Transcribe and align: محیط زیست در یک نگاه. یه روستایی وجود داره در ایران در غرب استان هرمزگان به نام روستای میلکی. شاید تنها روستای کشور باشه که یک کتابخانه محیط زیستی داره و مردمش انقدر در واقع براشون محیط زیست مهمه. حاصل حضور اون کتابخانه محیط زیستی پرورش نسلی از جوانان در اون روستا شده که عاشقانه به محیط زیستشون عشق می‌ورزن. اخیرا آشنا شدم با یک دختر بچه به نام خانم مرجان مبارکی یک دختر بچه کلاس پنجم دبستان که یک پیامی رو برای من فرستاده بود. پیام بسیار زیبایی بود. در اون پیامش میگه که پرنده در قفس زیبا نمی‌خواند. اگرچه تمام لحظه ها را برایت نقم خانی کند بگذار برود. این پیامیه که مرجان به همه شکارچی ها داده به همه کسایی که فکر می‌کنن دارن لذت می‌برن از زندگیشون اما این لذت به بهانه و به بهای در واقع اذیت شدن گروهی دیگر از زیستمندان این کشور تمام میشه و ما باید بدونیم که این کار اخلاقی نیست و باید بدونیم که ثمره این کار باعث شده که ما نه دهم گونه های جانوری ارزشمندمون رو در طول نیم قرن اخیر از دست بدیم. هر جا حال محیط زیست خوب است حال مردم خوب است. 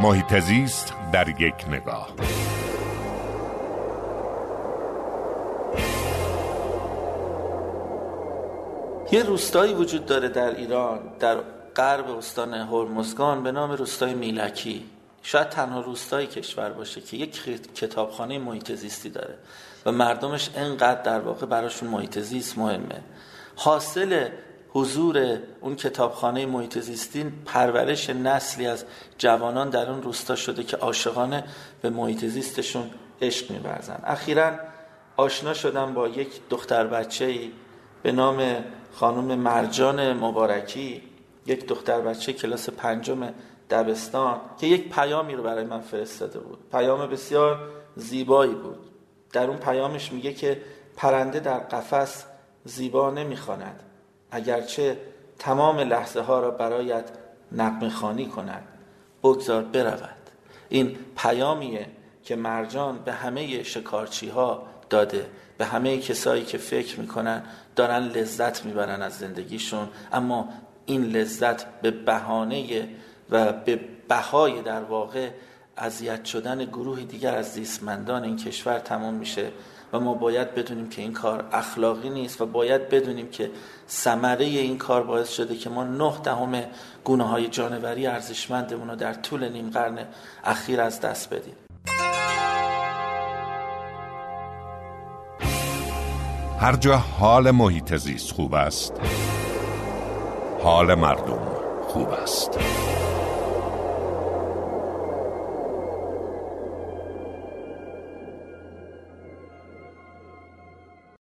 محیط 0.00 0.38
زیست 0.38 0.94
در 1.12 1.40
یک 1.40 1.54
نگاه. 1.68 2.08
یه 9.12 9.22
روستایی 9.22 9.74
وجود 9.74 10.06
داره 10.06 10.28
در 10.28 10.56
ایران 10.56 11.00
در 11.20 11.36
غرب 11.76 12.10
استان 12.10 12.54
هرمزگان 12.54 13.42
به 13.42 13.52
نام 13.52 13.70
روستای 13.70 14.14
میلکی. 14.14 14.84
شاید 15.22 15.48
تنها 15.48 15.80
روستای 15.80 16.26
کشور 16.26 16.70
باشه 16.70 17.00
که 17.00 17.16
یک 17.16 17.42
کتابخانه 17.74 18.38
محیط 18.38 18.72
زیستی 18.72 19.10
داره 19.10 19.34
و 19.86 19.92
مردمش 19.92 20.50
انقدر 20.56 21.02
در 21.02 21.20
واقع 21.20 21.46
براشون 21.46 21.88
محیط 21.88 22.18
زیست 22.18 22.58
مهمه. 22.58 23.00
حاصل 23.56 24.28
حضور 24.74 25.38
اون 25.60 25.76
کتابخانه 25.76 26.46
محیط 26.46 26.78
زیستی 26.78 27.32
پرورش 27.44 28.10
نسلی 28.10 28.66
از 28.66 28.84
جوانان 29.18 29.70
در 29.70 29.90
اون 29.90 30.02
روستا 30.02 30.36
شده 30.36 30.62
که 30.62 30.76
عاشقانه 30.76 31.44
به 31.82 31.90
محیط 31.90 32.24
زیستشون 32.24 32.90
عشق 33.22 33.50
می‌ورزن. 33.50 34.00
اخیرا 34.04 34.52
آشنا 35.16 35.54
شدم 35.54 35.94
با 35.94 36.08
یک 36.08 36.40
دختر 36.50 36.86
بچه 36.86 37.38
به 38.02 38.12
نام 38.12 38.64
خانم 38.92 39.38
مرجان 39.38 40.12
مبارکی 40.12 41.02
یک 41.46 41.66
دختر 41.66 42.00
بچه 42.00 42.32
کلاس 42.32 42.70
پنجم 42.70 43.28
دبستان 43.70 44.40
که 44.60 44.66
یک 44.66 44.94
پیامی 44.94 45.34
رو 45.34 45.42
برای 45.42 45.64
من 45.64 45.80
فرستاده 45.80 46.38
بود. 46.38 46.58
پیام 46.72 47.06
بسیار 47.06 47.58
زیبایی 47.96 48.54
بود. 48.54 48.78
در 49.32 49.46
اون 49.46 49.56
پیامش 49.56 50.12
میگه 50.12 50.32
که 50.32 50.62
پرنده 50.96 51.40
در 51.40 51.58
قفس 51.58 52.24
زیبا 52.64 53.10
نمی‌خواند. 53.10 53.82
اگرچه 54.34 54.96
تمام 55.38 55.80
لحظه 55.80 56.20
ها 56.20 56.40
را 56.40 56.50
برایت 56.50 57.04
نقم 57.52 57.88
خانی 57.88 58.26
کند 58.26 58.62
بگذار 59.22 59.62
برود. 59.62 60.10
این 60.68 60.96
پیامیه 61.16 61.86
که 62.24 62.36
مرجان 62.36 62.98
به 62.98 63.12
همه 63.12 63.62
شکارچی 63.62 64.28
ها 64.28 64.66
داده 64.90 65.26
به 65.58 65.64
همه 65.64 65.98
کسایی 65.98 66.44
که 66.44 66.58
فکر 66.58 67.00
می‌کنن 67.00 67.42
دارن 67.76 68.02
لذت 68.02 68.64
می‌برن 68.64 69.02
از 69.02 69.18
زندگیشون 69.18 69.88
اما 70.12 70.48
این 70.86 71.04
لذت 71.04 71.80
به 71.80 71.90
بهانه 71.90 72.88
و 73.30 73.52
به 73.52 73.80
بهای 74.08 74.62
در 74.62 74.82
واقع 74.82 75.30
اذیت 75.78 76.24
شدن 76.24 76.64
گروهی 76.64 77.04
دیگر 77.04 77.34
از 77.34 77.52
زیستمندان 77.52 78.24
این 78.24 78.36
کشور 78.36 78.78
تمام 78.78 79.14
میشه 79.14 79.50
و 79.92 80.00
ما 80.00 80.14
باید 80.14 80.54
بدونیم 80.54 80.88
که 80.88 81.02
این 81.02 81.12
کار 81.12 81.44
اخلاقی 81.52 82.10
نیست 82.10 82.40
و 82.40 82.46
باید 82.46 82.88
بدونیم 82.88 83.28
که 83.28 83.50
ثمره 83.88 84.44
این 84.44 84.78
کار 84.78 85.02
باعث 85.02 85.28
شده 85.28 85.56
که 85.56 85.70
ما 85.70 85.84
نه 85.84 86.12
دهم 86.24 86.64
گونه 87.04 87.24
های 87.24 87.48
جانوری 87.48 88.06
ارزشمندمون 88.06 88.90
رو 88.90 88.96
در 88.96 89.14
طول 89.14 89.48
نیم 89.48 89.70
قرن 89.70 89.98
اخیر 90.44 90.80
از 90.80 91.00
دست 91.00 91.34
بدیم. 91.34 91.54
هر 96.60 96.76
جا 96.76 96.96
حال 96.96 97.50
محیط 97.50 97.96
زیست 97.96 98.32
خوب 98.32 98.54
است 98.54 98.92
حال 100.62 100.94
مردم 100.94 101.38
خوب 101.88 102.08
است. 102.08 102.58